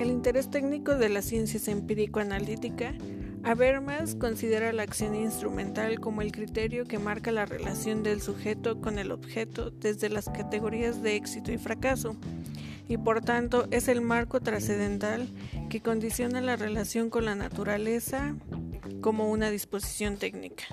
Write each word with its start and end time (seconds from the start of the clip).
El 0.00 0.10
interés 0.10 0.50
técnico 0.50 0.96
de 0.96 1.10
las 1.10 1.26
ciencias 1.26 1.68
empírico-analítica, 1.68 2.94
Habermas 3.44 4.14
considera 4.14 4.72
la 4.72 4.82
acción 4.82 5.14
instrumental 5.14 6.00
como 6.00 6.22
el 6.22 6.32
criterio 6.32 6.86
que 6.86 6.98
marca 6.98 7.32
la 7.32 7.44
relación 7.44 8.02
del 8.02 8.22
sujeto 8.22 8.80
con 8.80 8.98
el 8.98 9.12
objeto 9.12 9.70
desde 9.70 10.08
las 10.08 10.30
categorías 10.30 11.02
de 11.02 11.16
éxito 11.16 11.52
y 11.52 11.58
fracaso, 11.58 12.16
y 12.88 12.96
por 12.96 13.20
tanto 13.20 13.66
es 13.70 13.88
el 13.88 14.00
marco 14.00 14.40
trascendental 14.40 15.28
que 15.68 15.82
condiciona 15.82 16.40
la 16.40 16.56
relación 16.56 17.10
con 17.10 17.26
la 17.26 17.34
naturaleza 17.34 18.34
como 19.02 19.30
una 19.30 19.50
disposición 19.50 20.16
técnica. 20.16 20.64